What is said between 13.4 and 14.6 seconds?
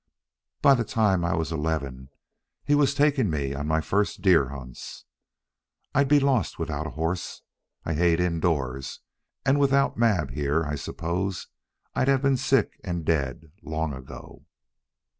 long ago."